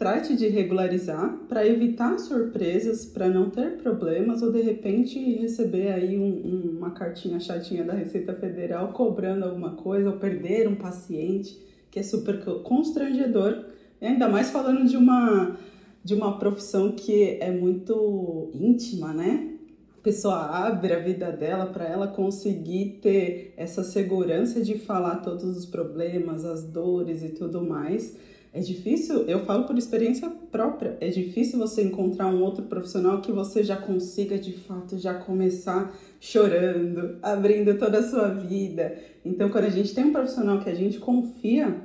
Trate 0.00 0.34
de 0.34 0.48
regularizar 0.48 1.40
para 1.46 1.66
evitar 1.66 2.18
surpresas, 2.18 3.04
para 3.04 3.28
não 3.28 3.50
ter 3.50 3.76
problemas 3.82 4.40
ou 4.40 4.50
de 4.50 4.62
repente 4.62 5.18
receber 5.34 5.92
aí 5.92 6.18
um, 6.18 6.22
um, 6.22 6.78
uma 6.78 6.92
cartinha 6.92 7.38
chatinha 7.38 7.84
da 7.84 7.92
Receita 7.92 8.32
Federal 8.32 8.94
cobrando 8.94 9.44
alguma 9.44 9.72
coisa 9.72 10.08
ou 10.08 10.16
perder 10.16 10.66
um 10.66 10.74
paciente, 10.74 11.60
que 11.90 11.98
é 11.98 12.02
super 12.02 12.42
constrangedor. 12.62 13.62
E 14.00 14.06
ainda 14.06 14.26
mais 14.26 14.48
falando 14.48 14.88
de 14.88 14.96
uma, 14.96 15.58
de 16.02 16.14
uma 16.14 16.38
profissão 16.38 16.92
que 16.92 17.36
é 17.38 17.50
muito 17.50 18.50
íntima, 18.54 19.12
né? 19.12 19.50
A 19.98 20.02
pessoa 20.02 20.66
abre 20.66 20.94
a 20.94 20.98
vida 20.98 21.30
dela 21.30 21.66
para 21.66 21.84
ela 21.84 22.08
conseguir 22.08 23.00
ter 23.02 23.52
essa 23.54 23.84
segurança 23.84 24.62
de 24.62 24.78
falar 24.78 25.16
todos 25.16 25.44
os 25.58 25.66
problemas, 25.66 26.46
as 26.46 26.64
dores 26.64 27.22
e 27.22 27.28
tudo 27.28 27.60
mais. 27.60 28.16
É 28.52 28.58
difícil, 28.58 29.28
eu 29.28 29.44
falo 29.44 29.64
por 29.64 29.78
experiência 29.78 30.28
própria, 30.50 30.96
é 31.00 31.08
difícil 31.08 31.56
você 31.56 31.82
encontrar 31.82 32.26
um 32.26 32.42
outro 32.42 32.64
profissional 32.64 33.20
que 33.20 33.30
você 33.30 33.62
já 33.62 33.76
consiga 33.76 34.36
de 34.36 34.52
fato 34.52 34.98
já 34.98 35.14
começar 35.14 35.96
chorando, 36.18 37.16
abrindo 37.22 37.78
toda 37.78 37.98
a 37.98 38.02
sua 38.02 38.28
vida. 38.28 38.98
Então, 39.24 39.50
quando 39.50 39.66
a 39.66 39.70
gente 39.70 39.94
tem 39.94 40.04
um 40.04 40.12
profissional 40.12 40.58
que 40.58 40.68
a 40.68 40.74
gente 40.74 40.98
confia, 40.98 41.80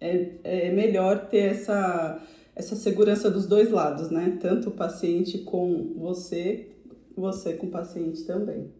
é, 0.00 0.30
é 0.44 0.70
melhor 0.70 1.28
ter 1.28 1.38
essa, 1.38 2.22
essa 2.54 2.76
segurança 2.76 3.28
dos 3.28 3.46
dois 3.46 3.72
lados, 3.72 4.10
né? 4.10 4.38
Tanto 4.40 4.68
o 4.68 4.72
paciente 4.72 5.38
com 5.38 5.94
você, 5.96 6.68
você 7.16 7.54
com 7.54 7.66
o 7.66 7.70
paciente 7.70 8.22
também. 8.24 8.70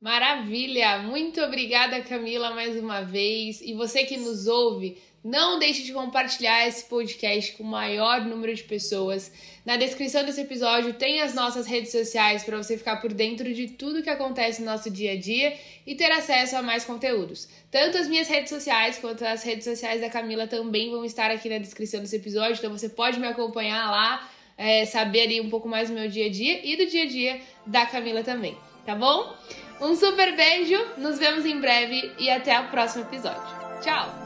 Maravilha! 0.00 0.98
Muito 0.98 1.40
obrigada, 1.40 2.02
Camila, 2.02 2.50
mais 2.50 2.76
uma 2.76 3.00
vez. 3.00 3.62
E 3.62 3.72
você 3.72 4.04
que 4.04 4.18
nos 4.18 4.46
ouve, 4.46 4.98
não 5.24 5.58
deixe 5.58 5.84
de 5.84 5.92
compartilhar 5.94 6.68
esse 6.68 6.84
podcast 6.84 7.52
com 7.52 7.64
o 7.64 7.66
maior 7.66 8.22
número 8.22 8.54
de 8.54 8.62
pessoas. 8.62 9.32
Na 9.64 9.78
descrição 9.78 10.22
desse 10.22 10.42
episódio 10.42 10.92
tem 10.92 11.22
as 11.22 11.32
nossas 11.32 11.66
redes 11.66 11.90
sociais 11.90 12.44
para 12.44 12.58
você 12.58 12.76
ficar 12.76 12.96
por 12.96 13.10
dentro 13.12 13.52
de 13.54 13.68
tudo 13.68 14.02
que 14.02 14.10
acontece 14.10 14.60
no 14.60 14.66
nosso 14.66 14.90
dia 14.90 15.12
a 15.12 15.16
dia 15.18 15.56
e 15.86 15.94
ter 15.94 16.12
acesso 16.12 16.56
a 16.56 16.62
mais 16.62 16.84
conteúdos. 16.84 17.48
Tanto 17.70 17.96
as 17.96 18.06
minhas 18.06 18.28
redes 18.28 18.50
sociais 18.50 18.98
quanto 18.98 19.24
as 19.24 19.42
redes 19.42 19.64
sociais 19.64 20.02
da 20.02 20.10
Camila 20.10 20.46
também 20.46 20.90
vão 20.90 21.06
estar 21.06 21.30
aqui 21.30 21.48
na 21.48 21.58
descrição 21.58 22.00
desse 22.00 22.16
episódio, 22.16 22.58
então 22.58 22.70
você 22.70 22.90
pode 22.90 23.18
me 23.18 23.26
acompanhar 23.26 23.90
lá, 23.90 24.30
é, 24.58 24.84
saber 24.84 25.22
ali 25.22 25.40
um 25.40 25.48
pouco 25.48 25.66
mais 25.66 25.88
do 25.88 25.94
meu 25.94 26.08
dia 26.08 26.26
a 26.26 26.30
dia 26.30 26.60
e 26.62 26.76
do 26.76 26.86
dia 26.86 27.04
a 27.04 27.06
dia 27.06 27.40
da 27.66 27.86
Camila 27.86 28.22
também, 28.22 28.56
tá 28.84 28.94
bom? 28.94 29.34
Um 29.80 29.94
super 29.94 30.34
beijo, 30.34 30.78
nos 30.96 31.18
vemos 31.18 31.44
em 31.44 31.60
breve 31.60 32.12
e 32.18 32.30
até 32.30 32.58
o 32.58 32.68
próximo 32.68 33.04
episódio. 33.04 33.42
Tchau! 33.82 34.25